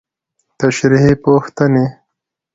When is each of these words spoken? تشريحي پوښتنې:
تشريحي 0.59 1.13
پوښتنې: 1.25 1.85